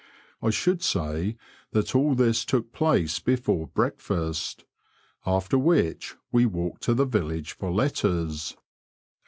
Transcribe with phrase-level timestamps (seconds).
[0.41, 1.37] I should say
[1.73, 4.65] that all this took place before breakfast,
[5.27, 8.57] after which we walked to the village for letters.